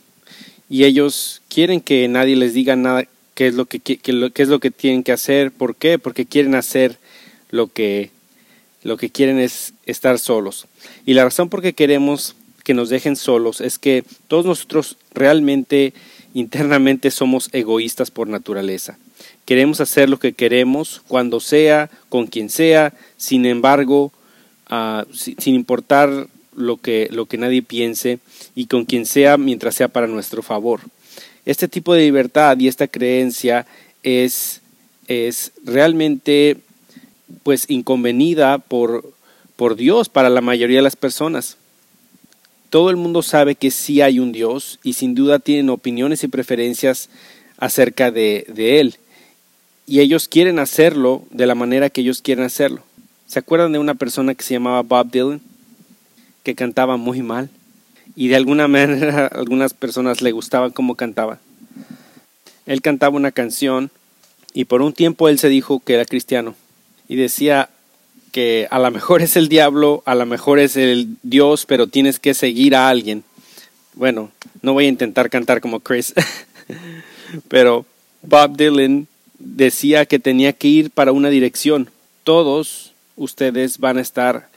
[0.71, 3.99] Y ellos quieren que nadie les diga nada qué es lo que, qué
[4.37, 5.51] es lo que tienen que hacer.
[5.51, 5.99] ¿Por qué?
[5.99, 6.97] Porque quieren hacer
[7.51, 8.11] lo que,
[8.85, 10.69] lo que quieren es estar solos.
[11.07, 15.93] Y la razón por qué queremos que nos dejen solos es que todos nosotros realmente
[16.35, 18.97] internamente somos egoístas por naturaleza.
[19.49, 24.13] Queremos hacer lo que queremos, cuando sea, con quien sea, sin embargo,
[24.69, 28.19] ah, sin importar lo que, lo que nadie piense
[28.55, 30.81] y con quien sea mientras sea para nuestro favor.
[31.47, 33.65] Este tipo de libertad y esta creencia
[34.03, 34.61] es,
[35.07, 36.59] es realmente
[37.43, 39.15] pues inconvenida por,
[39.57, 41.57] por Dios para la mayoría de las personas.
[42.69, 46.29] Todo el mundo sabe que sí hay un Dios y sin duda tienen opiniones y
[46.29, 47.09] preferencias
[47.57, 48.99] acerca de, de Él
[49.89, 52.83] y ellos quieren hacerlo de la manera que ellos quieren hacerlo.
[53.27, 55.41] ¿Se acuerdan de una persona que se llamaba Bob Dylan?
[56.43, 57.49] Que cantaba muy mal.
[58.15, 61.39] Y de alguna manera algunas personas le gustaban cómo cantaba.
[62.67, 63.91] Él cantaba una canción
[64.53, 66.55] y por un tiempo él se dijo que era cristiano.
[67.09, 67.71] Y decía
[68.31, 72.19] que a lo mejor es el diablo, a lo mejor es el Dios, pero tienes
[72.19, 73.25] que seguir a alguien.
[73.95, 76.13] Bueno, no voy a intentar cantar como Chris.
[77.49, 77.87] pero
[78.21, 81.91] Bob Dylan decía que tenía que ir para una dirección.
[82.25, 84.49] Todos ustedes van a estar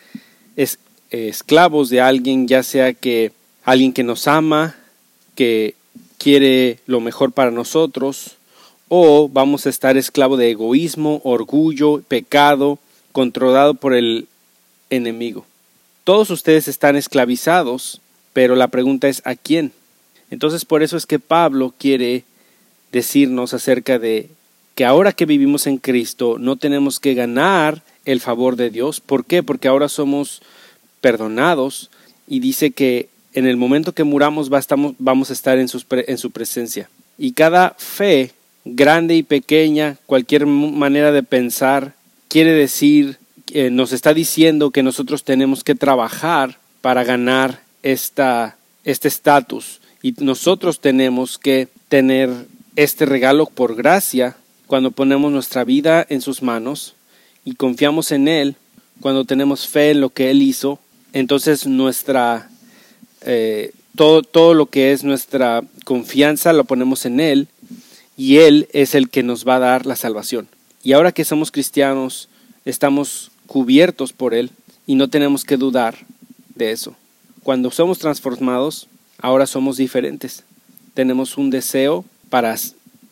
[1.12, 3.31] esclavos de alguien, ya sea que
[3.64, 4.75] alguien que nos ama,
[5.36, 5.75] que
[6.18, 8.38] quiere lo mejor para nosotros,
[8.88, 12.80] o vamos a estar esclavo de egoísmo, orgullo, pecado,
[13.12, 14.28] controlado por el
[14.90, 15.46] enemigo.
[16.03, 18.02] Todos ustedes están esclavizados,
[18.34, 19.72] pero la pregunta es ¿a quién?
[20.30, 22.24] Entonces por eso es que Pablo quiere
[22.91, 24.30] decirnos acerca de
[24.76, 29.00] que ahora que vivimos en Cristo no tenemos que ganar el favor de Dios.
[29.00, 29.44] ¿Por qué?
[29.44, 30.42] Porque ahora somos
[31.02, 31.90] perdonados
[32.28, 36.90] y dice que en el momento que muramos vamos a estar en, su presencia.
[37.18, 38.32] Y cada fe,
[38.66, 41.94] grande y pequeña, cualquier manera de pensar,
[42.28, 43.18] quiere decir,
[43.53, 48.53] eh, nos está diciendo que nosotros tenemos que trabajar para ganar este
[48.84, 49.82] estatus.
[50.02, 52.30] Y nosotros tenemos que tener
[52.76, 54.36] este regalo por gracia
[54.72, 56.94] cuando ponemos nuestra vida en sus manos
[57.44, 58.56] y confiamos en Él,
[59.02, 60.80] cuando tenemos fe en lo que Él hizo,
[61.12, 62.50] entonces nuestra
[63.26, 67.50] eh, todo, todo lo que es nuestra confianza lo ponemos en Él
[68.16, 70.48] y Él es el que nos va a dar la salvación.
[70.84, 72.30] Y ahora que somos cristianos,
[72.64, 74.52] estamos cubiertos por Él
[74.88, 75.98] y no tenemos que dudar
[76.56, 76.96] de eso.
[77.44, 80.46] Cuando somos transformados, ahora somos diferentes.
[80.94, 82.56] Tenemos un deseo para,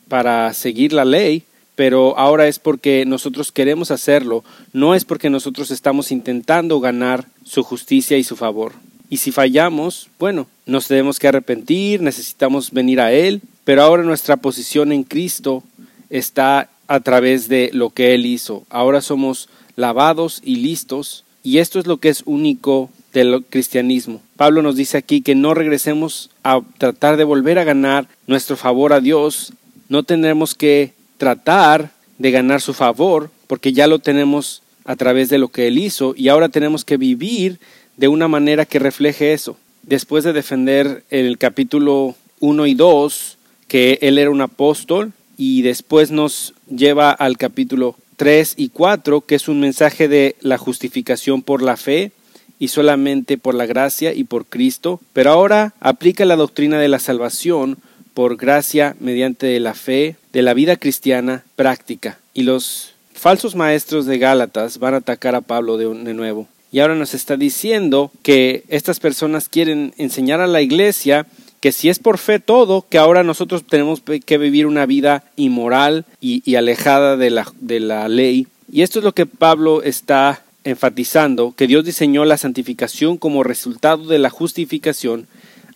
[0.08, 1.44] para seguir la ley,
[1.80, 7.64] pero ahora es porque nosotros queremos hacerlo, no es porque nosotros estamos intentando ganar su
[7.64, 8.74] justicia y su favor.
[9.10, 14.36] Y si fallamos, bueno, nos tenemos que arrepentir, necesitamos venir a Él, pero ahora nuestra
[14.36, 15.64] posición en Cristo
[16.10, 18.66] está a través de lo que Él hizo.
[18.70, 19.48] Ahora somos
[19.78, 24.22] lavados y listos, y esto es lo que es único del cristianismo.
[24.36, 28.92] Pablo nos dice aquí que no regresemos a tratar de volver a ganar nuestro favor
[28.92, 29.54] a Dios,
[29.88, 35.38] no tendremos que tratar de ganar su favor, porque ya lo tenemos a través de
[35.38, 37.60] lo que él hizo y ahora tenemos que vivir
[37.98, 39.56] de una manera que refleje eso.
[39.84, 43.38] Después de defender el capítulo 1 y 2,
[43.68, 49.36] que él era un apóstol, y después nos lleva al capítulo 3 y 4, que
[49.36, 52.12] es un mensaje de la justificación por la fe
[52.60, 57.00] y solamente por la gracia y por Cristo, pero ahora aplica la doctrina de la
[57.00, 57.78] salvación
[58.20, 62.20] por gracia mediante la fe de la vida cristiana práctica.
[62.34, 66.50] Y los falsos maestros de Gálatas van a atacar a Pablo de, nuevo.
[66.70, 71.28] Y ahora nos está diciendo que estas personas quieren enseñar a la iglesia
[71.62, 76.04] que si es por fe todo, que ahora nosotros tenemos que vivir una vida inmoral
[76.20, 78.48] y, alejada de la, de la ley.
[78.70, 84.08] Y esto es lo que Pablo está enfatizando, que Dios diseñó la santificación como resultado
[84.08, 85.26] de la justificación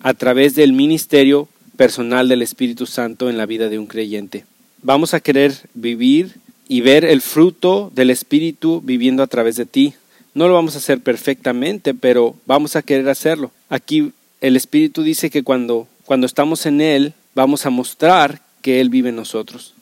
[0.01, 4.45] a través del ministerio personal del Espíritu Santo en la vida de un creyente.
[4.81, 6.35] Vamos a querer vivir
[6.67, 9.93] y ver el fruto del Espíritu viviendo a través de ti.
[10.33, 13.51] No lo vamos a hacer perfectamente, pero vamos a querer hacerlo.
[13.69, 14.11] Aquí
[14.41, 19.09] el Espíritu dice que cuando, cuando estamos en Él, vamos a mostrar que Él vive
[19.09, 19.73] en nosotros.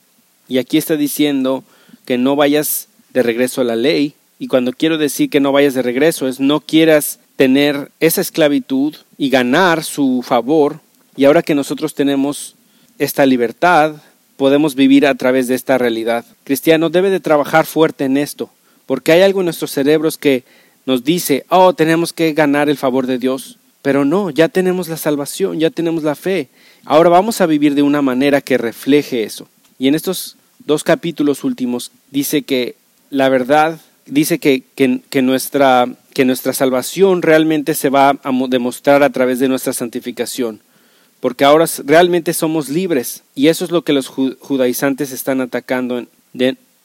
[0.47, 1.63] Y aquí está diciendo
[2.05, 4.13] que no vayas de regreso a la ley.
[4.39, 8.95] Y cuando quiero decir que no vayas de regreso es no quieras tener esa esclavitud
[9.17, 10.79] y ganar su favor.
[11.16, 12.56] Y ahora que nosotros tenemos
[12.98, 13.96] esta libertad,
[14.38, 16.25] podemos vivir a través de esta realidad.
[16.44, 18.50] Cristiano debe de trabajar fuerte en esto,
[18.86, 20.44] porque hay algo en nuestros cerebros que
[20.86, 23.58] nos dice, oh, tenemos que ganar el favor de Dios.
[23.81, 26.50] Pero no, ya tenemos la salvación, ya tenemos la fe.
[26.86, 29.48] Ahora vamos a vivir de una manera que refleje eso.
[29.80, 32.75] Y en estos dos capítulos últimos dice que
[33.10, 39.10] la verdad, dice que, que, nuestra, que nuestra salvación realmente se va a demostrar a
[39.10, 40.62] través de nuestra santificación.
[41.21, 43.23] Porque ahora realmente somos libres.
[43.35, 46.06] Y eso es lo que los judaizantes están atacando.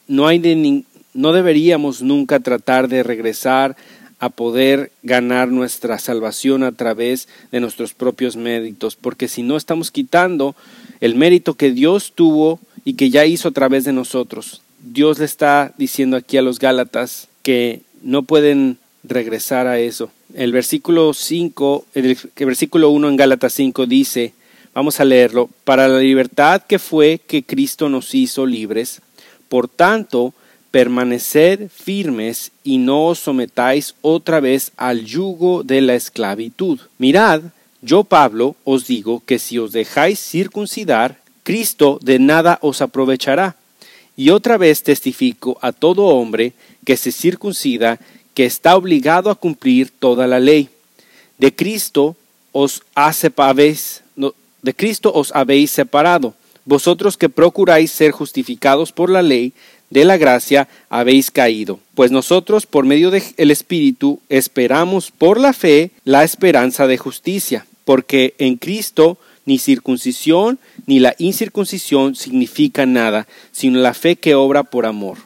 [0.07, 0.85] No, hay de,
[1.15, 3.77] no deberíamos nunca tratar de regresar
[4.19, 9.91] a poder ganar nuestra salvación a través de nuestros propios méritos, porque si no estamos
[9.91, 10.55] quitando
[11.01, 14.63] el mérito que Dios tuvo y que ya hizo a través de nosotros.
[14.81, 20.11] Dios le está diciendo aquí a los Gálatas que no pueden regresar a eso.
[20.35, 24.35] El versículo 5, el, versículo 1 en Gálatas 5 dice,
[24.75, 29.01] vamos a leerlo, para la libertad que fue que Cristo nos hizo libres,
[29.49, 30.35] por tanto,
[30.71, 36.81] permaneced firmes y no os sometáis otra vez al yugo de la esclavitud.
[36.99, 37.43] Mirad,
[37.83, 43.57] yo Pablo os digo que si os dejáis circuncidar, Cristo de nada os aprovechará.
[44.17, 46.55] Y otra vez testifico a todo hombre
[46.85, 48.01] que se circuncida
[48.37, 50.69] que está obligado a cumplir toda la ley.
[51.39, 52.17] De Cristo
[52.53, 54.03] os habéis,
[54.63, 56.35] de Cristo os habéis separado,
[56.67, 59.55] vosotros que procuráis ser justificados por la ley,
[59.89, 65.91] de la gracia habéis caído, pues nosotros por medio del Espíritu esperamos por la fe
[66.05, 69.17] la esperanza de justicia, porque en Cristo
[69.47, 75.17] ni circuncisión ni la incircuncisión significa nada, sino la fe que obra por amor.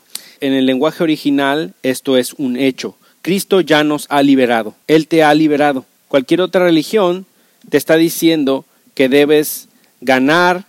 [0.40, 2.96] En el lenguaje original esto es un hecho.
[3.22, 5.84] Cristo ya nos ha liberado, Él te ha liberado.
[6.08, 7.26] Cualquier otra religión
[7.68, 8.64] te está diciendo
[8.94, 9.68] que debes
[10.00, 10.64] ganar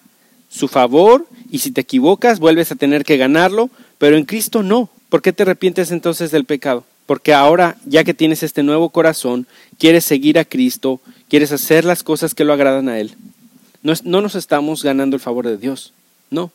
[0.50, 4.89] su favor y si te equivocas vuelves a tener que ganarlo, pero en Cristo no.
[5.09, 6.86] ¿Por qué te arrepientes entonces del pecado?
[7.06, 9.47] Porque ahora, ya que tienes este nuevo corazón,
[9.77, 13.15] quieres seguir a Cristo, quieres hacer las cosas que lo agradan a Él.
[13.83, 15.94] No, no nos estamos ganando el favor de Dios,
[16.30, 16.51] no,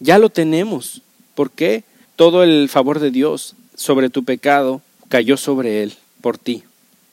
[0.00, 1.02] ya lo tenemos.
[1.34, 1.84] ¿Por qué?
[2.16, 6.64] Todo el favor de Dios sobre tu pecado cayó sobre Él, por ti.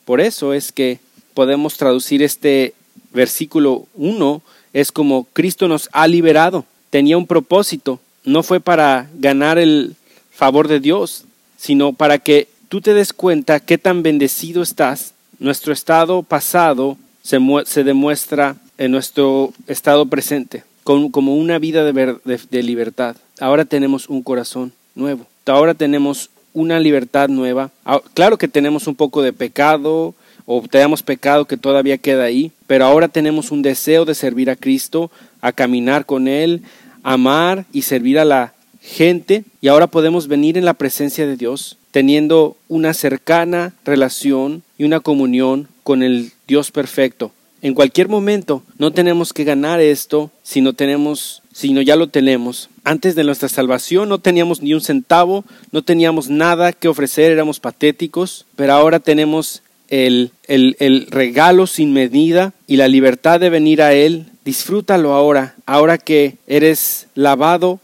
[0.06, 1.00] Por eso es que
[1.34, 2.74] podemos traducir este
[3.14, 4.42] versículo 1,
[4.74, 6.66] es como Cristo nos ha liberado
[6.96, 9.98] tenía un propósito, no fue para ganar el
[10.32, 11.26] favor de Dios,
[11.58, 15.14] sino para que tú te des cuenta qué tan bendecido estás.
[15.38, 22.64] Nuestro estado pasado se, se demuestra en nuestro estado presente, como una vida de, de
[22.64, 23.18] libertad.
[23.42, 27.70] Ahora tenemos un corazón nuevo, ahora tenemos una libertad nueva.
[27.86, 32.52] Ah, claro que tenemos un poco de pecado, o tenemos pecado que todavía queda ahí,
[32.68, 36.62] pero ahora tenemos un deseo de servir a Cristo, a caminar con Él,
[37.04, 41.78] amar y servir a la gente y ahora podemos venir en la presencia de Dios
[41.92, 47.32] teniendo una cercana relación y una comunión con el Dios perfecto.
[47.66, 52.70] En cualquier momento no tenemos que ganar esto si no tenemos, sino ya lo tenemos.
[52.84, 57.60] Antes de nuestra salvación no teníamos ni un centavo, no teníamos nada que ofrecer, éramos
[57.60, 63.82] patéticos, pero ahora tenemos el, el, el regalo sin medida y la libertad de venir
[63.82, 67.80] a Él Disfrútalo ahora, ahora que eres lavado,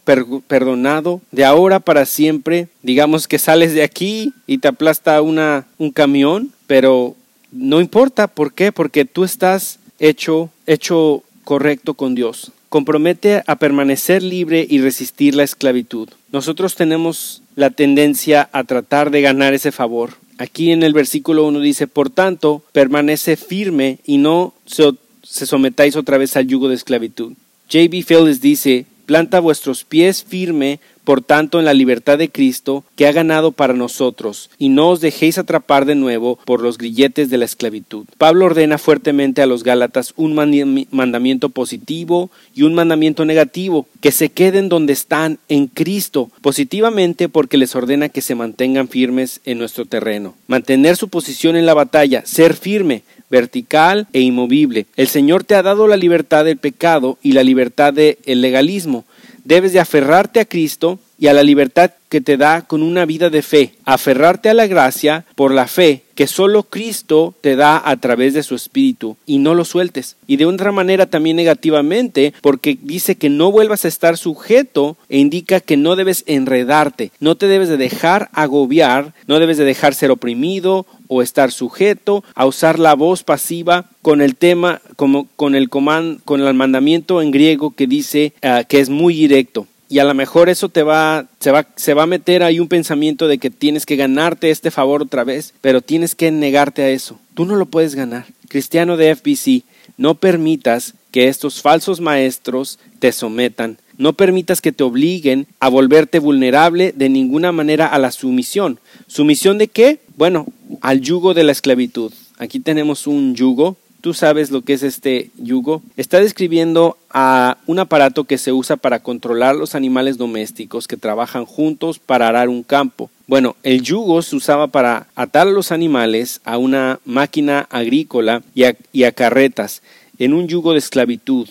[0.46, 2.68] perdonado, de ahora para siempre.
[2.82, 7.16] Digamos que sales de aquí y te aplasta una, un camión, pero
[7.52, 8.72] no importa, ¿por qué?
[8.72, 12.50] Porque tú estás hecho, hecho correcto con Dios.
[12.70, 16.08] Compromete a permanecer libre y resistir la esclavitud.
[16.32, 20.14] Nosotros tenemos la tendencia a tratar de ganar ese favor.
[20.38, 26.16] Aquí en el versículo 1 dice, por tanto, permanece firme y no se sometáis otra
[26.16, 27.34] vez al yugo de esclavitud.
[27.70, 28.04] J.B.
[28.08, 33.12] Phillips dice, Planta vuestros pies firme, por tanto, en la libertad de Cristo, que ha
[33.12, 37.44] ganado para nosotros, y no os dejéis atrapar de nuevo por los grilletes de la
[37.44, 38.06] esclavitud.
[38.16, 44.30] Pablo ordena fuertemente a los Gálatas un mandamiento positivo y un mandamiento negativo, que se
[44.30, 49.84] queden donde están en Cristo, positivamente porque les ordena que se mantengan firmes en nuestro
[49.84, 53.02] terreno, mantener su posición en la batalla, ser firme,
[53.32, 54.86] vertical e inmovible.
[54.94, 59.06] El Señor te ha dado la libertad del pecado y la libertad del legalismo.
[59.42, 63.30] Debes de aferrarte a Cristo y a la libertad que te da con una vida
[63.30, 67.96] de fe, aferrarte a la gracia por la fe que solo Cristo te da a
[67.98, 70.16] través de su Espíritu y no lo sueltes.
[70.26, 75.18] Y de otra manera también negativamente porque dice que no vuelvas a estar sujeto e
[75.18, 79.94] indica que no debes enredarte, no te debes de dejar agobiar, no debes de dejar
[79.94, 85.54] ser oprimido o estar sujeto a usar la voz pasiva con el tema como con
[85.54, 89.98] el comando con el mandamiento en griego que dice ah, que es muy directo y
[89.98, 93.28] a lo mejor eso te va se, va, se va a meter ahí un pensamiento
[93.28, 97.20] de que tienes que ganarte este favor otra vez, pero tienes que negarte a eso.
[97.34, 98.24] Tú no lo puedes ganar.
[98.48, 99.64] Cristiano de FBC,
[99.98, 103.76] no permitas que estos falsos maestros te sometan.
[103.98, 108.80] No permitas que te obliguen a volverte vulnerable de ninguna manera a la sumisión.
[109.08, 110.00] ¿Sumisión de qué?
[110.16, 110.46] Bueno,
[110.80, 112.14] al yugo de la esclavitud.
[112.38, 115.80] Aquí tenemos un yugo tú sabes lo que es este yugo.
[115.96, 121.46] Está describiendo a un aparato que se usa para controlar los animales domésticos que trabajan
[121.46, 123.10] juntos para arar un campo.
[123.28, 129.04] Bueno, el yugo se usaba para atar a los animales a una máquina agrícola y
[129.04, 129.82] a, carretas
[130.18, 131.48] en un yugo de esclavitud.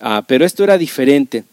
[0.00, 1.44] Ah, pero esto era diferente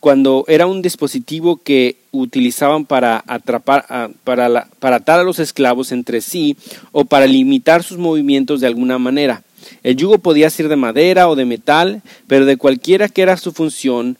[0.00, 3.84] cuando era un dispositivo que utilizaban para atrapar
[4.24, 6.56] para, para atar a los esclavos entre sí
[6.90, 9.42] o para limitar sus movimientos de alguna manera.
[9.82, 13.52] El yugo podía ser de madera o de metal, pero de cualquiera que era su
[13.52, 14.16] función,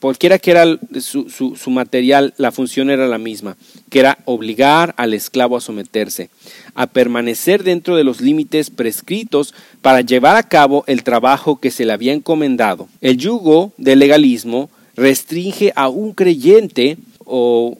[0.00, 0.64] cualquiera que era
[1.00, 3.56] su, su, material, la función era la misma,
[3.88, 6.28] que era obligar al esclavo a someterse,
[6.74, 11.84] a permanecer dentro de los límites prescritos para llevar a cabo el trabajo que se
[11.84, 12.88] le había encomendado.
[13.00, 17.78] El yugo del legalismo restringe a un creyente o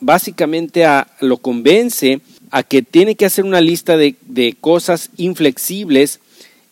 [0.00, 2.20] básicamente a, lo convence
[2.52, 6.20] a que tiene que hacer una lista de, de cosas inflexibles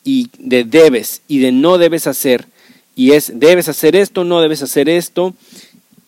[0.04, 2.46] y de debes y de no debes hacer.
[2.94, 5.34] Y es debes hacer esto, no debes hacer esto.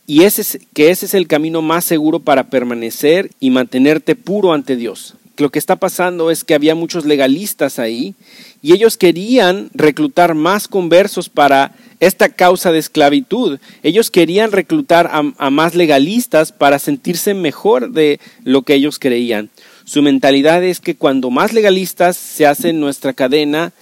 [0.07, 4.52] Y ese es, que ese es el camino más seguro para permanecer y mantenerte puro
[4.52, 5.14] ante Dios.
[5.38, 8.14] Lo que está pasando es que había muchos legalistas ahí
[8.62, 13.59] y ellos querían reclutar más conversos para esta causa de esclavitud.
[13.83, 19.50] Ellos querían reclutar a, más legalistas para sentirse mejor de lo que ellos creían.
[19.85, 23.73] Su mentalidad es que cuando más legalistas se hace nuestra cadena,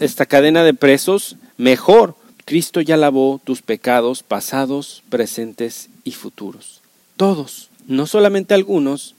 [0.00, 2.16] esta cadena de presos, mejor.
[2.46, 6.80] Cristo ya lavó tus pecados pasados, presentes y futuros.
[7.18, 9.14] Todos, no solamente algunos,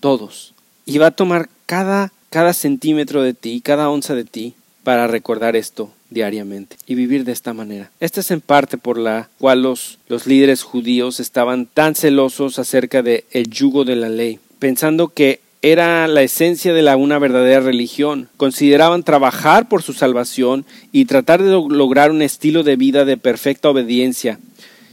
[0.00, 0.52] todos.
[0.84, 5.54] Y va a tomar cada, cada centímetro de ti, cada onza de ti, para recordar
[5.54, 7.90] esto diariamente y vivir de esta manera.
[8.00, 13.02] Esta es en parte por la cual los, los líderes judíos estaban tan celosos acerca
[13.02, 17.60] del el yugo de la ley, pensando que era la esencia de la una verdadera
[17.60, 18.30] religión.
[18.38, 23.68] Consideraban trabajar por su salvación y tratar de lograr un estilo de vida de perfecta
[23.68, 24.40] obediencia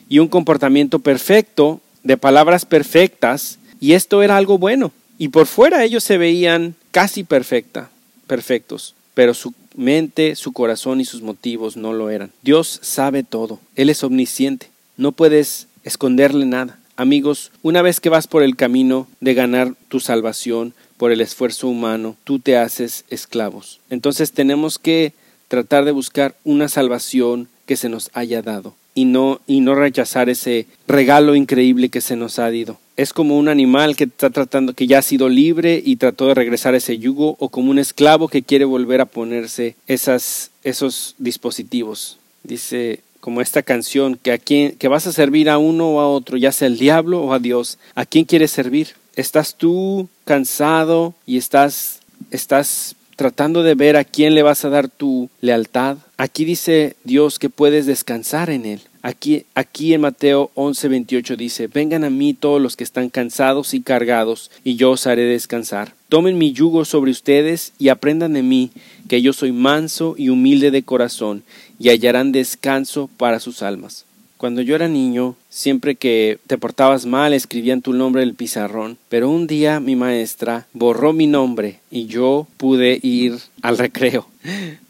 [0.10, 4.92] y un comportamiento perfecto, de palabras perfectas, y esto era algo bueno.
[5.18, 7.90] Y por fuera ellos se veían casi perfecta,
[8.28, 12.32] perfectos, pero su mente, su corazón y sus motivos no lo eran.
[12.42, 16.80] Dios sabe todo, Él es omnisciente, no puedes esconderle nada.
[16.96, 21.70] Amigos, una vez que vas por el camino de ganar tu salvación por el esfuerzo
[21.70, 23.80] humano, tú te haces esclavos.
[23.90, 25.14] Entonces tenemos que
[25.48, 30.30] tratar de buscar una salvación que se nos haya dado y no y no rechazar
[30.30, 32.78] ese regalo increíble que se nos ha dado.
[32.98, 36.34] Es como un animal que está tratando que ya ha sido libre y trató de
[36.34, 41.16] regresar a ese yugo o como un esclavo que quiere volver a ponerse esas esos
[41.18, 42.18] dispositivos.
[42.44, 46.10] Dice como esta canción, que a quién, que vas a servir a uno o a
[46.10, 47.78] otro, ya sea el diablo o a Dios.
[47.96, 48.96] ¿A quién quieres servir?
[49.16, 52.00] ¿Estás tú cansado y estás,
[52.32, 55.98] estás tratando de ver a quién le vas a dar tu lealtad?
[56.18, 58.82] Aquí dice Dios que puedes descansar en Él.
[59.02, 63.82] Aquí, aquí en Mateo 11:28 dice, vengan a mí todos los que están cansados y
[63.82, 65.94] cargados, y yo os haré descansar.
[66.10, 68.72] Tomen mi yugo sobre ustedes y aprendan de mí,
[69.08, 71.44] que yo soy manso y humilde de corazón,
[71.80, 74.06] y hallarán descanso para sus almas.
[74.40, 78.98] Cuando yo era niño, siempre que te portabas mal escribían tu nombre en el pizarrón,
[79.10, 84.28] pero un día mi maestra borró mi nombre y yo pude ir al recreo.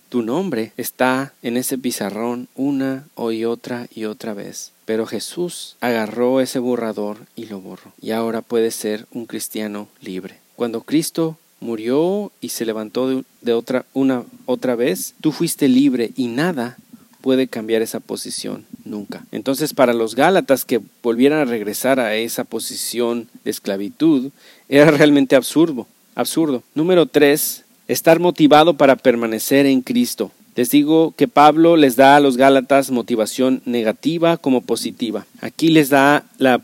[0.09, 4.71] Tu nombre está en ese pizarrón una y otra y otra vez.
[4.85, 7.93] Pero Jesús agarró ese borrador y lo borró.
[8.01, 10.37] Y ahora puedes ser un cristiano libre.
[10.55, 16.27] Cuando Cristo murió y se levantó de, otra una otra vez, tú fuiste libre y
[16.27, 16.77] nada
[17.21, 19.25] puede cambiar esa posición nunca.
[19.31, 24.31] Entonces, para los Gálatas que volvieran a regresar a esa posición de esclavitud,
[24.69, 25.85] era realmente absurdo.
[26.15, 26.63] Absurdo.
[26.73, 30.31] Número tres, estar motivado para permanecer en Cristo.
[30.55, 35.25] Les digo que Pablo les da a los Gálatas motivación negativa como positiva.
[35.41, 36.61] Aquí les da la,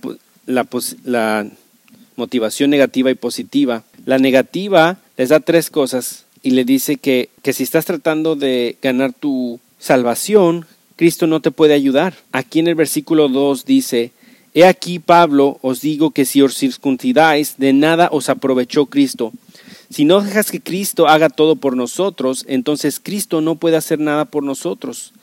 [2.16, 3.84] motivación negativa y positiva.
[4.06, 8.78] La negativa les da tres cosas y le dice que, que si estás tratando de
[8.82, 10.66] ganar tu salvación,
[10.96, 12.14] Cristo no te puede ayudar.
[12.32, 14.12] Aquí en el versículo 2 dice,
[14.54, 19.34] He aquí, Pablo, os digo que si os circuncidáis, de nada os aprovechó Cristo.
[19.90, 24.26] Si no dejas que Cristo haga todo por nosotros, entonces Cristo no puede hacer nada
[24.26, 25.14] por nosotros.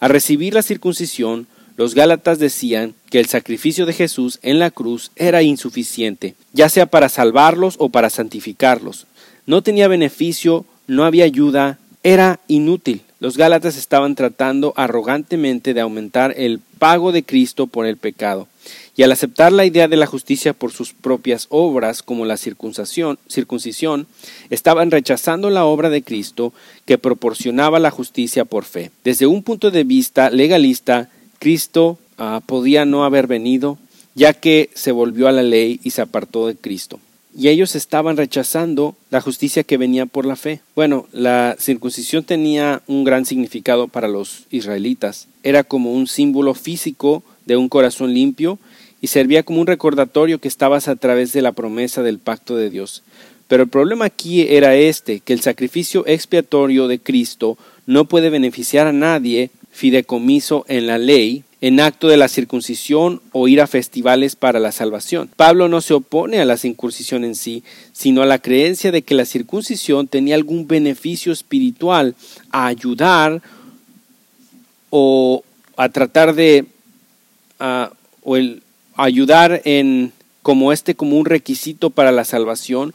[0.00, 1.46] Al recibir la circuncisión,
[1.76, 6.86] los Gálatas decían que el sacrificio de Jesús en la cruz era insuficiente, ya sea
[6.86, 9.06] para salvarlos o para santificarlos.
[9.46, 13.02] No tenía beneficio, no había ayuda, era inútil.
[13.20, 18.48] Los Gálatas estaban tratando arrogantemente de aumentar el pago de Cristo por el pecado,
[18.96, 23.18] y al aceptar la idea de la justicia por sus propias obras, como la circuncisión,
[23.28, 24.06] circuncisión,
[24.50, 26.52] estaban rechazando la obra de Cristo
[26.84, 28.90] que proporcionaba la justicia por fe.
[29.04, 33.78] Desde un punto de vista legalista, Cristo ah, podía no haber venido,
[34.14, 36.98] ya que se volvió a la ley y se apartó de Cristo
[37.36, 40.60] y ellos estaban rechazando la justicia que venía por la fe.
[40.74, 45.28] Bueno, la circuncisión tenía un gran significado para los israelitas.
[45.42, 48.58] Era como un símbolo físico de un corazón limpio
[49.00, 52.70] y servía como un recordatorio que estabas a través de la promesa del pacto de
[52.70, 53.02] Dios.
[53.46, 57.56] Pero el problema aquí era este, que el sacrificio expiatorio de Cristo
[57.86, 63.48] no puede beneficiar a nadie fideicomiso en la ley, en acto de la circuncisión o
[63.48, 65.28] ir a festivales para la salvación.
[65.34, 69.14] Pablo no se opone a la circuncisión en sí, sino a la creencia de que
[69.14, 72.14] la circuncisión tenía algún beneficio espiritual
[72.50, 73.42] a ayudar
[74.90, 75.42] o
[75.76, 76.66] a tratar de
[78.22, 78.62] o el,
[78.94, 82.94] ayudar en como este como un requisito para la salvación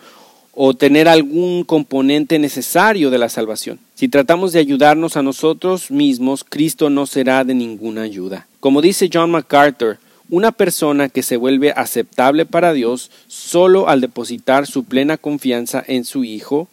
[0.54, 3.80] o tener algún componente necesario de la salvación.
[3.96, 8.48] Si tratamos de ayudarnos a nosotros mismos, Cristo no será de ninguna ayuda.
[8.60, 9.98] Como dice John MacArthur,
[10.30, 16.06] una persona que se vuelve aceptable para Dios solo al depositar su plena confianza en
[16.06, 16.68] su Hijo,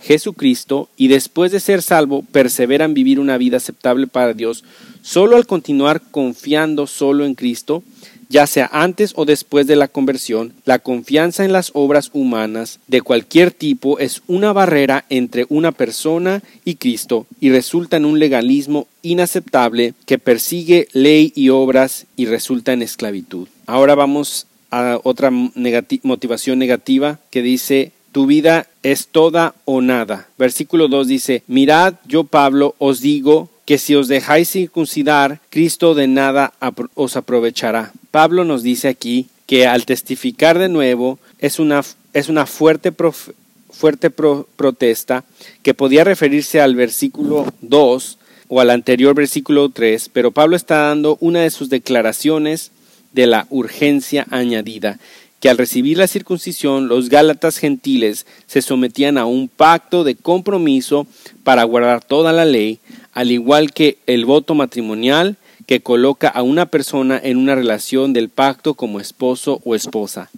[0.00, 4.62] Jesucristo, y después de ser salvo, persevera en vivir una vida aceptable para Dios,
[5.02, 7.82] solo al continuar confiando solo en Cristo,
[8.28, 13.02] ya sea antes o después de la conversión, la confianza en las obras humanas de
[13.02, 18.86] cualquier tipo es una barrera entre una persona y Cristo y resulta en un legalismo
[19.02, 23.48] inaceptable que persigue ley y obras y resulta en esclavitud.
[23.66, 30.28] Ahora vamos a otra motivación negativa que dice tu vida es toda o nada.
[30.38, 36.06] Versículo 2 dice, mirad, yo Pablo os digo que si os dejáis circuncidar, Cristo de
[36.06, 36.52] nada
[36.94, 37.92] os aprovechará.
[38.10, 42.92] Pablo nos dice aquí que al testificar de nuevo es una, es una fuerte,
[43.70, 45.24] fuerte protesta
[45.62, 51.16] que podía referirse al versículo 2 o al anterior versículo 3, pero Pablo está dando
[51.20, 52.70] una de sus declaraciones
[53.12, 54.98] de la urgencia añadida,
[55.40, 61.06] que al recibir la circuncisión los Gálatas gentiles se sometían a un pacto de compromiso
[61.42, 62.80] para guardar toda la ley,
[63.14, 68.28] al igual que el voto matrimonial que coloca a una persona en una relación del
[68.28, 70.30] pacto como esposo o esposa.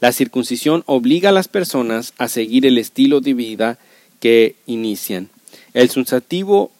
[0.00, 3.78] La circuncisión obliga a las personas a seguir el estilo de vida
[4.20, 5.28] que inician.
[5.74, 6.70] El sustantivo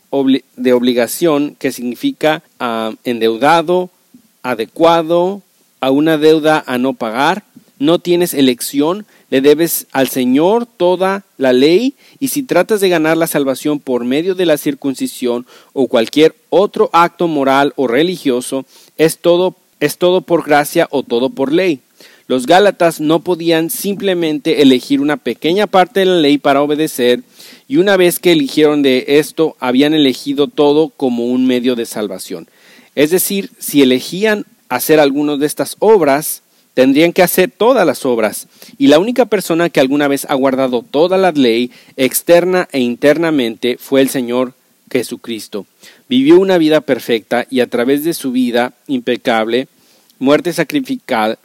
[0.56, 3.90] de obligación, que significa ah, endeudado,
[4.42, 5.42] adecuado,
[5.80, 7.44] a una deuda a no pagar,
[7.78, 13.16] no tienes elección, le debes al Señor toda la ley y si tratas de ganar
[13.16, 18.66] la salvación por medio de la circuncisión o cualquier otro acto moral o religioso,
[18.98, 21.80] es todo, es todo por gracia o todo por ley.
[22.26, 27.22] Los Gálatas no podían simplemente elegir una pequeña parte de la ley para obedecer
[27.66, 32.48] y una vez que eligieron de esto habían elegido todo como un medio de salvación.
[32.94, 36.42] Es decir, si elegían hacer algunas de estas obras,
[36.80, 40.80] tendrían que hacer todas las obras, y la única persona que alguna vez ha guardado
[40.80, 44.54] toda la ley, externa e internamente, fue el Señor
[44.90, 45.66] Jesucristo.
[46.08, 49.68] Vivió una vida perfecta y a través de su vida impecable,
[50.18, 51.38] muerte sacrificial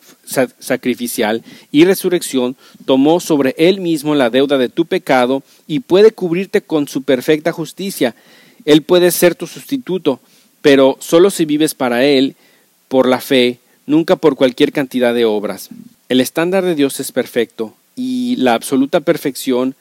[1.69, 6.87] y resurrección, tomó sobre él mismo la deuda de tu pecado y puede cubrirte con
[6.87, 8.15] su perfecta justicia.
[8.63, 10.21] Él puede ser tu sustituto,
[10.61, 12.37] pero solo si vives para Él,
[12.87, 15.69] por la fe, nunca por cualquier cantidad de obras.
[16.09, 19.75] El estándar de Dios es perfecto y la absoluta perfección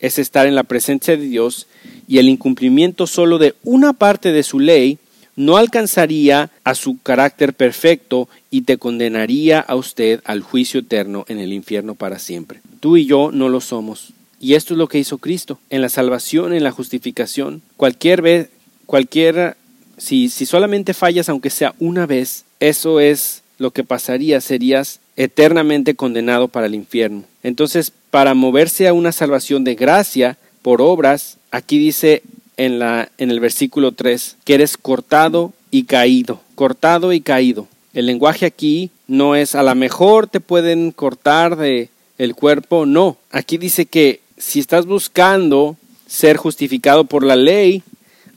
[0.00, 1.66] es estar en la presencia de Dios
[2.06, 4.98] y el incumplimiento solo de una parte de su ley
[5.36, 11.38] no alcanzaría a su carácter perfecto y te condenaría a usted al juicio eterno en
[11.38, 12.60] el infierno para siempre.
[12.80, 14.12] Tú y yo no lo somos.
[14.40, 15.60] Y esto es lo que hizo Cristo.
[15.70, 18.50] En la salvación, en la justificación, cualquier vez,
[18.86, 19.56] cualquier,
[19.96, 25.94] si, si solamente fallas aunque sea una vez, eso es lo que pasaría, serías eternamente
[25.94, 27.24] condenado para el infierno.
[27.42, 32.22] Entonces, para moverse a una salvación de gracia por obras, aquí dice
[32.56, 37.66] en, la, en el versículo 3, que eres cortado y caído, cortado y caído.
[37.94, 43.16] El lenguaje aquí no es a lo mejor te pueden cortar de el cuerpo, no.
[43.30, 47.82] Aquí dice que si estás buscando ser justificado por la ley,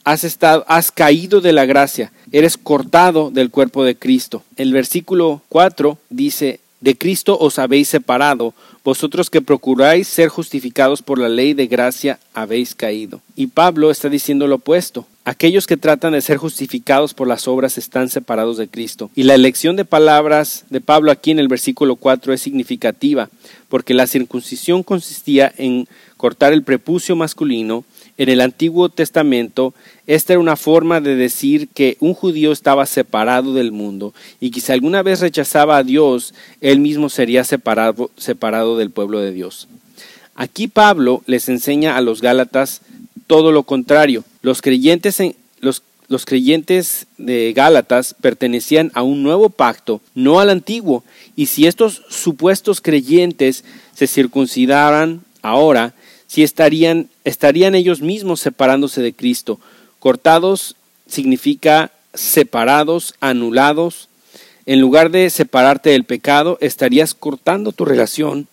[0.03, 4.43] has estado has caído de la gracia, eres cortado del cuerpo de Cristo.
[4.55, 11.19] El versículo 4 dice, de Cristo os habéis separado, vosotros que procuráis ser justificados por
[11.19, 13.21] la ley de gracia habéis caído.
[13.35, 15.05] Y Pablo está diciendo lo opuesto.
[15.23, 19.11] Aquellos que tratan de ser justificados por las obras están separados de Cristo.
[19.13, 23.29] Y la elección de palabras de Pablo aquí en el versículo 4 es significativa,
[23.69, 27.83] porque la circuncisión consistía en cortar el prepucio masculino
[28.17, 29.73] en el Antiguo Testamento,
[30.07, 34.61] esta era una forma de decir que un judío estaba separado del mundo y que
[34.61, 39.67] si alguna vez rechazaba a Dios, él mismo sería separado, separado del pueblo de Dios.
[40.35, 42.81] Aquí Pablo les enseña a los Gálatas
[43.27, 44.23] todo lo contrario.
[44.41, 50.49] Los creyentes, en, los, los creyentes de Gálatas pertenecían a un nuevo pacto, no al
[50.49, 51.03] antiguo,
[51.35, 53.63] y si estos supuestos creyentes
[53.95, 55.93] se circuncidaran ahora,
[56.31, 59.59] si estarían, estarían ellos mismos separándose de Cristo.
[59.99, 64.07] Cortados significa separados, anulados.
[64.65, 68.47] En lugar de separarte del pecado, estarías cortando tu relación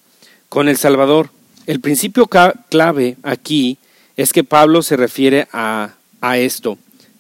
[0.49, 1.31] con el Salvador.
[1.69, 2.29] El principio
[2.69, 3.79] clave aquí
[4.17, 6.79] es que Pablo se refiere a, a esto.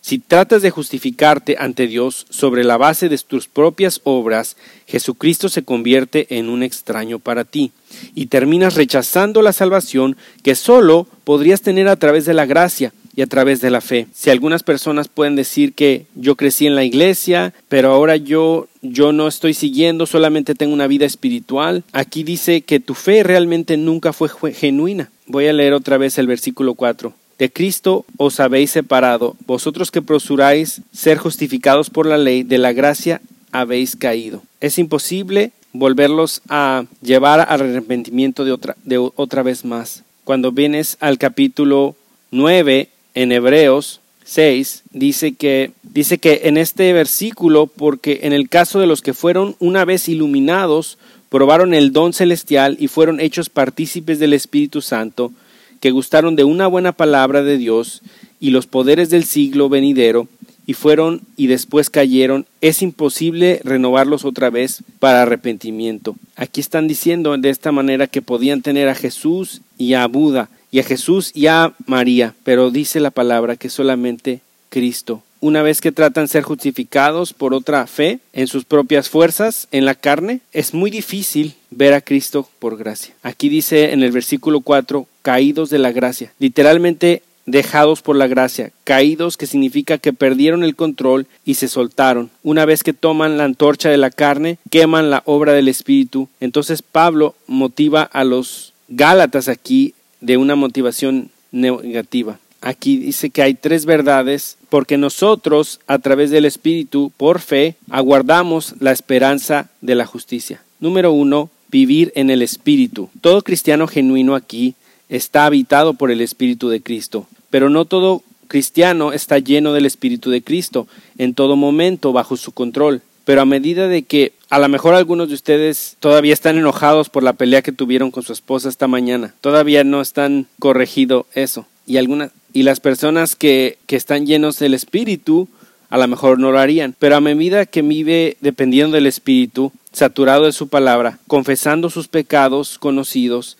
[0.09, 5.64] Si tratas de justificarte ante Dios sobre la base de tus propias obras, Jesucristo se
[5.64, 7.73] convierte en un extraño para ti
[8.14, 13.21] y terminas rechazando la salvación que solo podrías tener a través de la gracia y
[13.21, 14.07] a través de la fe.
[14.14, 19.12] Si algunas personas pueden decir que yo crecí en la iglesia, pero ahora yo yo
[19.12, 21.85] no estoy siguiendo, solamente tengo una vida espiritual.
[21.92, 25.11] Aquí dice que tu fe realmente nunca fue genuina.
[25.27, 27.12] Voy a leer otra vez el versículo 4.
[27.38, 32.72] De Cristo os habéis separado, vosotros que prosuráis ser justificados por la ley, de la
[32.72, 33.20] gracia
[33.53, 34.42] habéis caído.
[34.61, 40.03] Es imposible volverlos a llevar al arrepentimiento de otra, de otra vez más.
[40.24, 41.94] Cuando vienes al capítulo
[42.33, 48.81] 9 en Hebreos 6, dice que, dice que en este versículo, porque en el caso
[48.81, 50.98] de los que fueron una vez iluminados,
[51.29, 55.33] probaron el don celestial y fueron hechos partícipes del Espíritu Santo,
[55.81, 58.03] que gustaron de una buena palabra de Dios
[58.41, 60.29] y los poderes del siglo venidero,
[60.67, 66.14] y fueron y después cayeron, es imposible renovarlos otra vez para arrepentimiento.
[66.37, 70.81] Aquí están diciendo de esta manera que podían tener a Jesús y a Buda, y
[70.81, 75.23] a Jesús y a María, pero dice la palabra que solamente Cristo.
[75.40, 79.94] Una vez que tratan ser justificados por otra fe en sus propias fuerzas, en la
[79.94, 83.14] carne, es muy difícil ver a Cristo por gracia.
[83.22, 86.33] Aquí dice en el versículo 4, caídos de la gracia.
[86.38, 92.31] Literalmente dejados por la gracia, caídos que significa que perdieron el control y se soltaron.
[92.42, 96.29] Una vez que toman la antorcha de la carne, queman la obra del Espíritu.
[96.40, 102.38] Entonces Pablo motiva a los Gálatas aquí de una motivación negativa.
[102.61, 108.74] Aquí dice que hay tres verdades, porque nosotros, a través del Espíritu, por fe, aguardamos
[108.81, 110.62] la esperanza de la justicia.
[110.81, 113.11] Número uno, vivir en el Espíritu.
[113.20, 114.74] Todo cristiano genuino aquí
[115.09, 120.31] está habitado por el Espíritu de Cristo, pero no todo cristiano está lleno del Espíritu
[120.31, 120.87] de Cristo,
[121.18, 123.02] en todo momento bajo su control.
[123.24, 127.22] Pero a medida de que a lo mejor algunos de ustedes todavía están enojados por
[127.22, 131.66] la pelea que tuvieron con su esposa esta mañana, todavía no están corregido eso.
[131.87, 135.48] Y algunas y las personas que, que están llenos del Espíritu
[135.90, 136.94] a lo mejor no lo harían.
[136.98, 142.78] Pero a medida que vive dependiendo del Espíritu, saturado de su palabra, confesando sus pecados
[142.78, 143.56] conocidos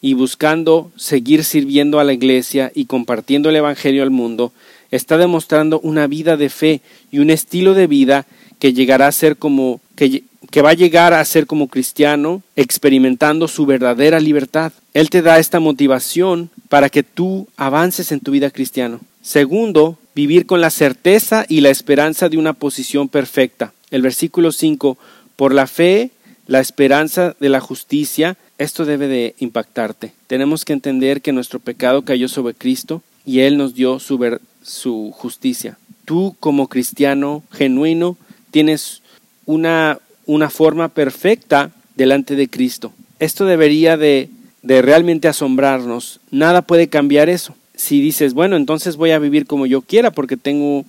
[0.00, 4.52] y buscando seguir sirviendo a la iglesia y compartiendo el Evangelio al mundo,
[4.90, 8.26] está demostrando una vida de fe y un estilo de vida
[8.58, 13.48] que llegará a ser como que, que, va a llegar a ser como cristiano experimentando
[13.48, 14.72] su verdadera libertad.
[14.94, 18.98] Él te da esta motivación para que tú avances en tu vida cristiana.
[19.22, 23.72] Segundo, vivir con la certeza y la esperanza de una posición perfecta.
[23.90, 24.98] El versículo 5,
[25.36, 26.10] por la fe,
[26.46, 30.12] la esperanza de la justicia, esto debe de impactarte.
[30.26, 35.12] Tenemos que entender que nuestro pecado cayó sobre Cristo y Él nos dio su, su
[35.12, 35.78] justicia.
[36.04, 38.16] Tú como cristiano genuino
[38.50, 39.02] tienes
[39.46, 42.92] una, una forma perfecta delante de Cristo.
[43.18, 44.28] Esto debería de,
[44.62, 46.20] de realmente asombrarnos.
[46.30, 47.54] Nada puede cambiar eso.
[47.74, 50.84] Si dices, bueno, entonces voy a vivir como yo quiera porque tengo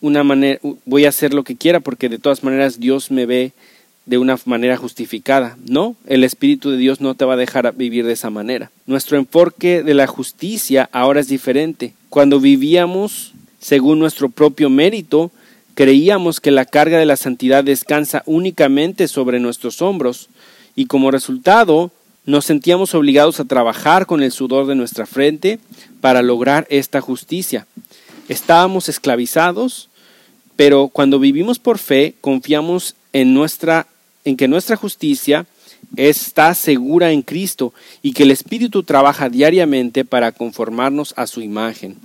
[0.00, 3.52] una manera, voy a hacer lo que quiera porque de todas maneras Dios me ve
[4.06, 5.56] de una manera justificada.
[5.68, 8.70] No, el Espíritu de Dios no te va a dejar vivir de esa manera.
[8.86, 11.92] Nuestro enfoque de la justicia ahora es diferente.
[12.08, 15.30] Cuando vivíamos según nuestro propio mérito,
[15.80, 20.28] creíamos que la carga de la santidad descansa únicamente sobre nuestros hombros
[20.76, 21.90] y como resultado
[22.26, 25.58] nos sentíamos obligados a trabajar con el sudor de nuestra frente
[26.02, 27.66] para lograr esta justicia.
[28.28, 29.88] Estábamos esclavizados,
[30.54, 33.86] pero cuando vivimos por fe confiamos en nuestra
[34.26, 35.46] en que nuestra justicia
[35.96, 41.96] está segura en Cristo y que el Espíritu trabaja diariamente para conformarnos a su imagen.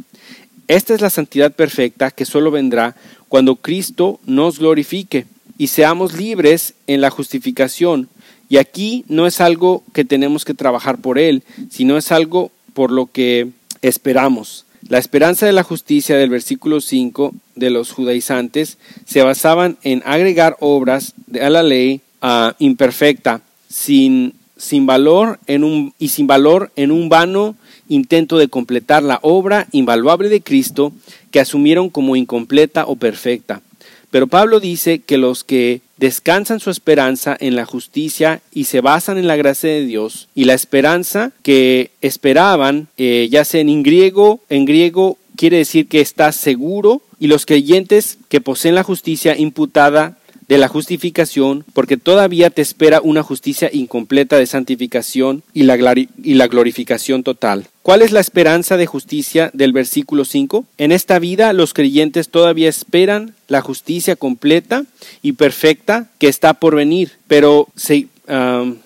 [0.69, 2.95] Esta es la santidad perfecta que solo vendrá
[3.35, 5.25] cuando Cristo nos glorifique
[5.57, 8.07] y seamos libres en la justificación.
[8.47, 12.91] Y aquí no es algo que tenemos que trabajar por Él, sino es algo por
[12.91, 13.49] lo que
[13.81, 14.65] esperamos.
[14.87, 20.55] La esperanza de la justicia del versículo 5 de los judaizantes se basaban en agregar
[20.61, 21.99] obras a la ley
[22.59, 29.03] imperfecta, sin, sin valor en un, y sin valor en un vano intento de completar
[29.03, 30.91] la obra invaluable de Cristo
[31.31, 33.61] que asumieron como incompleta o perfecta.
[34.11, 39.17] Pero Pablo dice que los que descansan su esperanza en la justicia y se basan
[39.17, 44.39] en la gracia de Dios y la esperanza que esperaban, eh, ya sea en griego,
[44.49, 50.17] en griego quiere decir que está seguro y los creyentes que poseen la justicia imputada
[50.47, 55.77] de la justificación, porque todavía te espera una justicia incompleta de santificación y la,
[56.23, 57.67] y la glorificación total.
[57.81, 60.65] ¿Cuál es la esperanza de justicia del versículo 5?
[60.77, 64.85] En esta vida los creyentes todavía esperan la justicia completa
[65.21, 68.07] y perfecta que está por venir, pero se,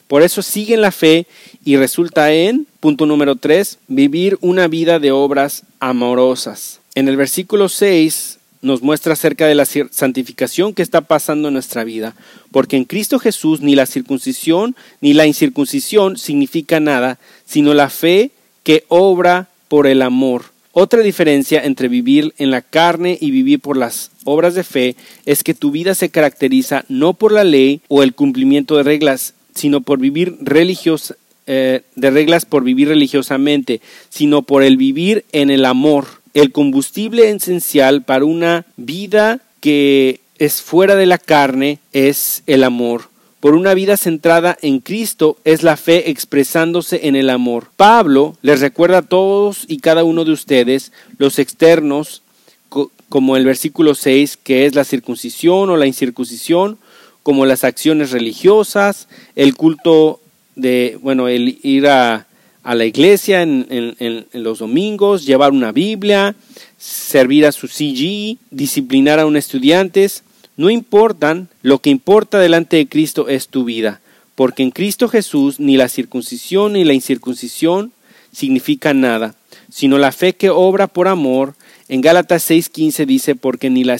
[0.07, 1.27] por eso siguen la fe
[1.63, 6.79] y resulta en, punto número 3, vivir una vida de obras amorosas.
[6.95, 11.83] En el versículo 6 nos muestra acerca de la santificación que está pasando en nuestra
[11.83, 12.15] vida,
[12.51, 18.31] porque en Cristo Jesús ni la circuncisión ni la incircuncisión significa nada, sino la fe
[18.63, 20.45] que obra por el amor.
[20.71, 24.95] Otra diferencia entre vivir en la carne y vivir por las obras de fe
[25.25, 29.33] es que tu vida se caracteriza no por la ley o el cumplimiento de reglas,
[29.55, 31.15] sino por vivir religios,
[31.47, 37.29] eh, de reglas por vivir religiosamente, sino por el vivir en el amor el combustible
[37.29, 43.09] esencial para una vida que es fuera de la carne es el amor.
[43.39, 47.67] Por una vida centrada en Cristo es la fe expresándose en el amor.
[47.77, 52.21] Pablo les recuerda a todos y cada uno de ustedes los externos,
[53.07, 56.77] como el versículo 6, que es la circuncisión o la incircuncisión,
[57.23, 60.19] como las acciones religiosas, el culto
[60.55, 62.27] de, bueno, el ir a
[62.69, 66.36] a la iglesia en, los domingos, llevar una Biblia,
[66.77, 70.08] servir a su CG, disciplinar a un estudiante,
[70.55, 74.01] no importan, lo que importa delante de Cristo es tu vida,
[74.36, 77.91] porque en Cristo Jesús ni la circuncisión ni la incircuncisión
[78.32, 79.34] significan nada,
[79.71, 81.55] sino la fe que obra por amor.
[81.88, 83.99] En Gálatas 6:15 dice, porque ni la,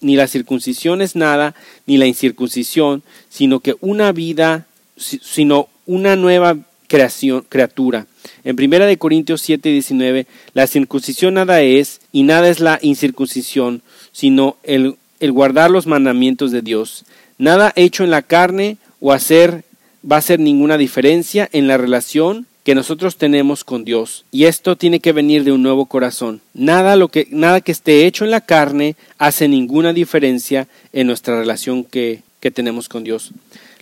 [0.00, 4.66] ni la circuncisión es nada, ni la incircuncisión, sino que una vida,
[4.96, 6.56] sino una nueva
[6.88, 8.06] creación, criatura.
[8.44, 13.82] En primera de Corintios 7, 19, la circuncisión nada es y nada es la incircuncisión,
[14.10, 17.04] sino el, el guardar los mandamientos de Dios.
[17.38, 19.64] Nada hecho en la carne o hacer
[20.10, 24.24] va a hacer ninguna diferencia en la relación que nosotros tenemos con Dios.
[24.30, 26.40] Y esto tiene que venir de un nuevo corazón.
[26.52, 31.38] Nada, lo que, nada que esté hecho en la carne hace ninguna diferencia en nuestra
[31.38, 33.32] relación que, que tenemos con Dios.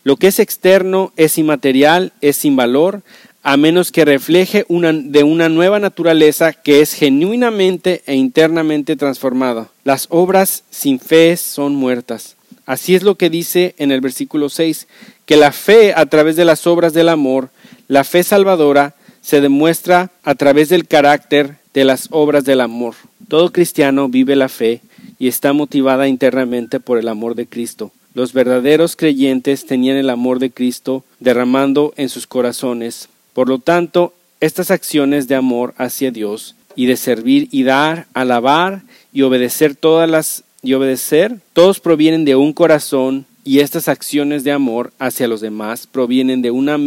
[0.07, 3.03] Lo que es externo es inmaterial, es sin valor,
[3.42, 9.69] a menos que refleje de una nueva naturaleza que es genuinamente e internamente transformada.
[9.83, 12.37] Las obras sin fe son muertas.
[12.66, 14.87] Así es lo que dice en el versículo 6,
[15.25, 17.51] que la fe a través de las obras del amor,
[17.88, 22.95] la fe salvadora, se demuestra a través del carácter de las obras del amor.
[23.27, 24.83] Todo cristiano vive la fe
[25.19, 27.90] y está motivada internamente por el amor de Cristo.
[28.16, 33.11] Los verdaderos creyentes tenían el amor de Cristo derramando en sus corazones.
[33.35, 38.81] Por lo tanto, estas acciones de amor hacia Dios y de servir y dar, alabar
[39.12, 44.52] y obedecer todas las y obedecer, todos provienen de un corazón y estas acciones de
[44.52, 46.79] amor hacia los demás provienen de una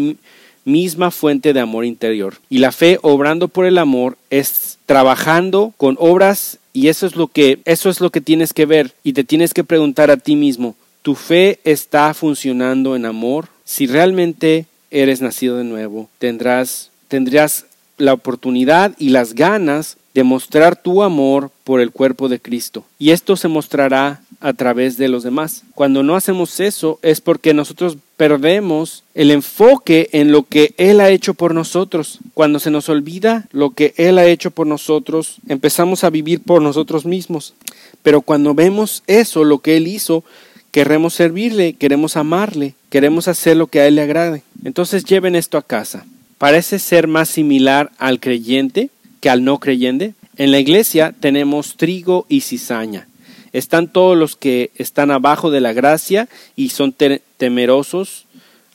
[0.65, 2.37] misma fuente de amor interior.
[2.49, 7.27] Y la fe obrando por el amor es trabajando con obras y eso es lo
[7.27, 10.35] que eso es lo que tienes que ver y te tienes que preguntar a ti
[10.35, 13.47] mismo, ¿tu fe está funcionando en amor?
[13.65, 17.65] Si realmente eres nacido de nuevo, tendrás tendrás
[17.97, 22.85] la oportunidad y las ganas de mostrar tu amor por el cuerpo de Cristo.
[22.97, 25.63] Y esto se mostrará a través de los demás.
[25.75, 31.09] Cuando no hacemos eso es porque nosotros perdemos el enfoque en lo que Él ha
[31.09, 32.19] hecho por nosotros.
[32.33, 36.61] Cuando se nos olvida lo que Él ha hecho por nosotros, empezamos a vivir por
[36.61, 37.53] nosotros mismos.
[38.01, 40.23] Pero cuando vemos eso, lo que Él hizo,
[40.71, 44.43] queremos servirle, queremos amarle, queremos hacer lo que a Él le agrade.
[44.63, 46.05] Entonces lleven esto a casa
[46.39, 50.15] parece ser más similar al creyente que al no creyente.
[50.37, 53.07] En la iglesia tenemos trigo y cizaña.
[53.51, 56.95] Están todos los que están abajo de la gracia y son
[57.37, 58.25] temerosos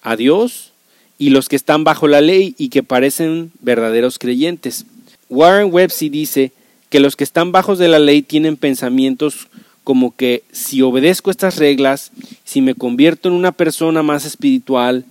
[0.03, 0.73] a Dios
[1.19, 4.85] y los que están bajo la ley y que parecen verdaderos creyentes.
[5.31, 6.53] Warren Webster dice
[6.91, 9.49] que los que están bajo de la ley tienen pensamientos
[9.85, 12.11] como que si obedezco estas reglas,
[12.45, 15.05] si me convierto en una persona más espiritual,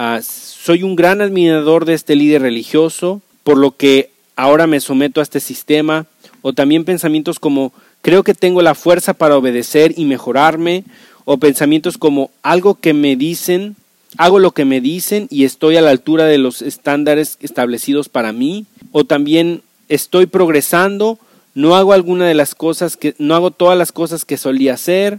[0.00, 5.18] Ah, soy un gran admirador de este líder religioso, por lo que ahora me someto
[5.18, 6.06] a este sistema,
[6.40, 10.84] o también pensamientos como creo que tengo la fuerza para obedecer y mejorarme,
[11.24, 13.74] o pensamientos como algo que me dicen,
[14.18, 18.32] hago lo que me dicen y estoy a la altura de los estándares establecidos para
[18.32, 21.18] mí, o también estoy progresando,
[21.58, 25.18] no hago alguna de las cosas que no hago todas las cosas que solía hacer.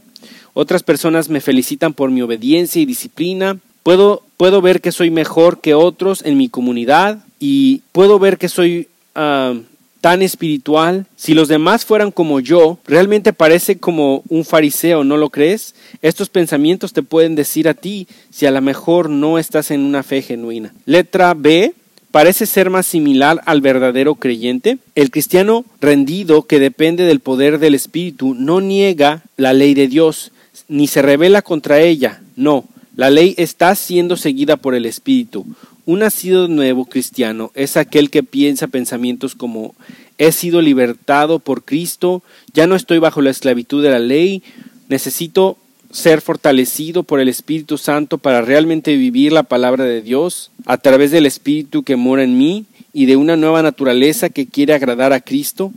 [0.54, 5.60] Otras personas me felicitan por mi obediencia y disciplina, Puedo, puedo ver que soy mejor
[5.60, 9.54] que otros en mi comunidad y puedo ver que soy ah,
[10.00, 11.06] tan espiritual.
[11.16, 15.76] Si los demás fueran como yo, realmente parece como un fariseo, ¿no lo crees?
[16.02, 20.04] Estos pensamientos te pueden decir a ti si a lo mejor no estás en una
[20.04, 20.74] fe genuina.
[20.86, 21.74] Letra B.
[22.12, 24.80] Parece ser más similar al verdadero creyente.
[24.96, 30.32] El cristiano rendido que depende del poder del Espíritu no niega la ley de Dios,
[30.68, 32.22] ni se revela contra ella.
[32.36, 35.46] No, la ley está siendo seguida por el Espíritu.
[35.86, 39.76] Un nacido nuevo cristiano es aquel que piensa pensamientos como
[40.18, 44.44] he sido libertado por Cristo, ya no estoy bajo la esclavitud de la ley,
[44.90, 45.58] necesito
[45.92, 51.12] ser fortalecido por el Espíritu Santo para realmente vivir la palabra de Dios a través
[51.12, 55.22] del Espíritu que mora en mí y de una nueva naturaleza que quiere agradar a
[55.22, 55.72] Cristo.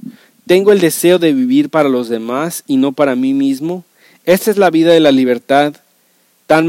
[0.47, 3.85] Tengo el deseo de vivir para los demás y no para mí mismo.
[4.25, 5.75] Esta es la vida de la libertad
[6.47, 6.67] tan,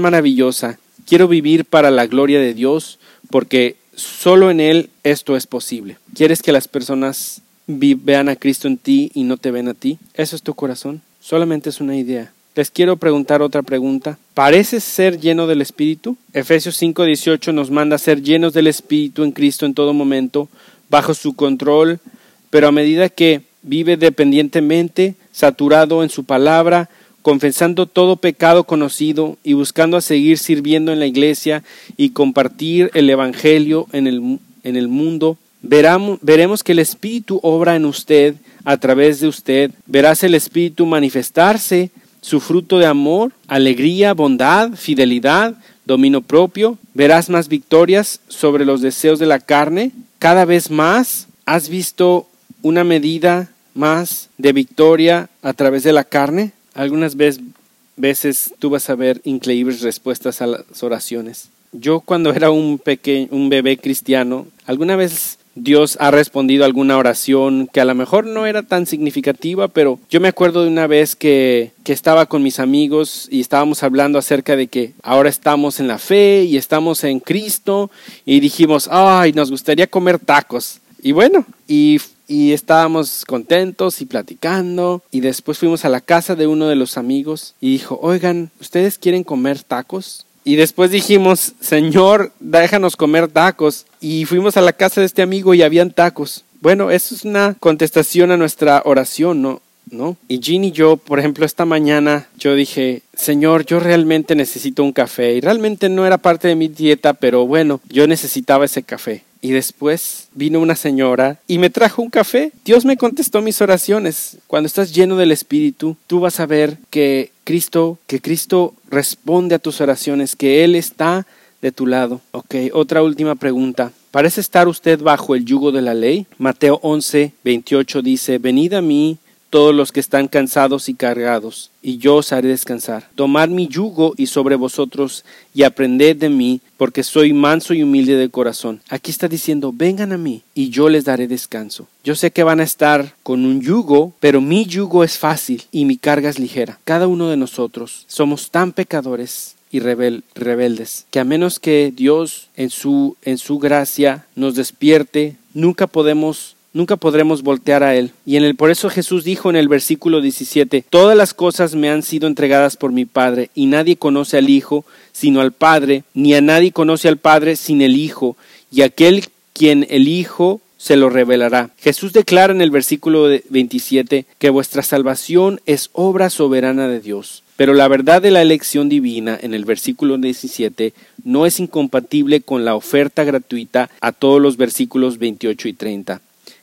[0.00, 0.78] maravillosa.
[1.06, 2.98] Quiero vivir para la gloria de Dios
[3.30, 5.96] porque solo en Él esto es posible.
[6.14, 9.98] ¿Quieres que las personas vean a Cristo en ti y no te ven a ti?
[10.14, 11.00] ¿Eso es tu corazón?
[11.20, 12.32] Solamente es una idea.
[12.56, 14.18] Les quiero preguntar otra pregunta.
[14.32, 16.16] ¿Pareces ser lleno del Espíritu?
[16.32, 20.48] Efesios 5:18 nos manda ser llenos del Espíritu en Cristo en todo momento,
[20.88, 22.00] bajo su control,
[22.48, 26.88] pero a medida que vive dependientemente, saturado en su palabra,
[27.20, 31.62] confesando todo pecado conocido y buscando a seguir sirviendo en la iglesia
[31.98, 37.84] y compartir el Evangelio en el, en el mundo, veremos que el Espíritu obra en
[37.84, 41.90] usted, a través de usted, verás el Espíritu manifestarse,
[42.26, 49.20] su fruto de amor, alegría, bondad, fidelidad, dominio propio, verás más victorias sobre los deseos
[49.20, 52.26] de la carne, cada vez más has visto
[52.62, 56.50] una medida más de victoria a través de la carne.
[56.74, 61.50] Algunas veces, tú vas a ver increíbles respuestas a las oraciones.
[61.70, 67.68] Yo cuando era un pequeño, un bebé cristiano, alguna vez Dios ha respondido alguna oración
[67.72, 71.16] que a lo mejor no era tan significativa, pero yo me acuerdo de una vez
[71.16, 75.88] que, que, estaba con mis amigos y estábamos hablando acerca de que ahora estamos en
[75.88, 77.90] la fe y estamos en Cristo
[78.24, 80.80] y dijimos, ay, nos gustaría comer tacos.
[81.02, 86.46] Y bueno, y y estábamos contentos y platicando y después fuimos a la casa de
[86.46, 90.25] uno de los amigos y dijo, oigan, ¿ustedes quieren comer tacos?
[90.46, 93.84] Y después dijimos, Señor, déjanos comer tacos.
[94.00, 96.44] Y fuimos a la casa de este amigo y habían tacos.
[96.60, 99.60] Bueno, eso es una contestación a nuestra oración, ¿no?
[99.90, 100.16] ¿no?
[100.28, 104.92] Y Jean y yo, por ejemplo, esta mañana yo dije, Señor, yo realmente necesito un
[104.92, 105.34] café.
[105.34, 109.24] Y realmente no era parte de mi dieta, pero bueno, yo necesitaba ese café.
[109.40, 112.52] Y después vino una señora y me trajo un café.
[112.64, 114.38] Dios me contestó mis oraciones.
[114.46, 119.60] Cuando estás lleno del Espíritu, tú vas a ver que Cristo, que Cristo responde a
[119.60, 121.28] tus oraciones, que Él está
[121.62, 122.20] de tu lado.
[122.32, 123.92] Ok, otra última pregunta.
[124.10, 126.26] ¿Parece estar usted bajo el yugo de la ley?
[126.38, 129.18] Mateo 11, 28 dice, Venid a mí
[129.56, 133.08] todos los que están cansados y cargados, y yo os haré descansar.
[133.14, 138.16] Tomad mi yugo y sobre vosotros y aprended de mí, porque soy manso y humilde
[138.16, 138.82] de corazón.
[138.90, 141.88] Aquí está diciendo, vengan a mí y yo les daré descanso.
[142.04, 145.86] Yo sé que van a estar con un yugo, pero mi yugo es fácil y
[145.86, 146.78] mi carga es ligera.
[146.84, 152.68] Cada uno de nosotros somos tan pecadores y rebeldes, que a menos que Dios en
[152.68, 158.12] su, en su gracia nos despierte, nunca podemos nunca podremos voltear a Él.
[158.24, 161.88] Y en el por eso Jesús dijo en el versículo 17, Todas las cosas me
[161.88, 166.34] han sido entregadas por mi Padre, y nadie conoce al Hijo sino al Padre, ni
[166.34, 168.36] a nadie conoce al Padre sin el Hijo,
[168.70, 169.24] y aquel
[169.54, 171.70] quien el Hijo se lo revelará.
[171.78, 177.42] Jesús declara en el versículo 27 que vuestra salvación es obra soberana de Dios.
[177.56, 180.92] Pero la verdad de la elección divina en el versículo 17
[181.24, 186.20] no es incompatible con la oferta gratuita a todos los versículos 28 y 30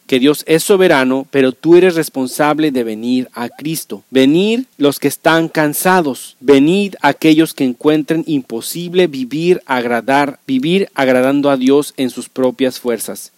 [0.07, 4.03] que Dios es soberano, pero tú eres responsable de venir a Cristo.
[4.09, 11.57] Venir los que están cansados, venid aquellos que encuentren imposible vivir agradar, vivir agradando a
[11.57, 13.31] Dios en sus propias fuerzas.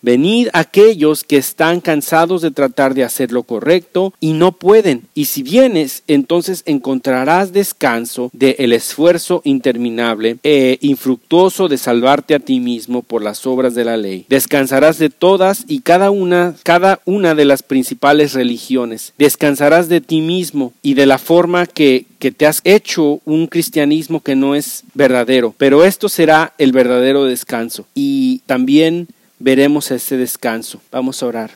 [0.00, 5.02] Venid aquellos que están cansados de tratar de hacer lo correcto y no pueden.
[5.14, 12.60] Y si vienes, entonces encontrarás descanso del esfuerzo interminable e infructuoso de salvarte a ti
[12.60, 14.24] mismo por las obras de la ley.
[14.28, 19.12] Descansarás de todas y cada una, cada una de las principales religiones.
[19.18, 24.20] Descansarás de ti mismo y de la forma que que te has hecho un cristianismo
[24.22, 27.86] que no es verdadero, pero esto será el verdadero descanso.
[27.94, 29.08] Y también
[29.38, 30.80] veremos ese descanso.
[30.90, 31.50] Vamos a orar.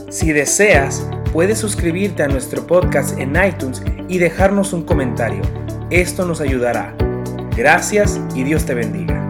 [0.09, 5.41] Si deseas, puedes suscribirte a nuestro podcast en iTunes y dejarnos un comentario.
[5.89, 6.95] Esto nos ayudará.
[7.57, 9.24] Gracias y Dios te bendiga.